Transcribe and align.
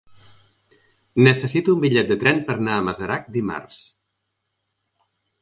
Necessito 1.27 1.75
un 1.77 1.83
bitllet 1.83 2.09
de 2.13 2.17
tren 2.23 2.41
per 2.49 2.57
anar 2.57 2.79
a 2.79 2.87
Masarac 2.89 3.29
dimarts. 3.37 3.83